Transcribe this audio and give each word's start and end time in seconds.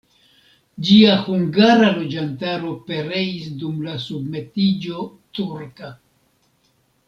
Ĝia 0.87 1.17
hungara 1.25 1.89
loĝantaro 1.97 2.73
pereis 2.89 3.53
dum 3.61 3.85
la 3.91 3.95
submetiĝo 4.09 5.07
turka. 5.41 5.95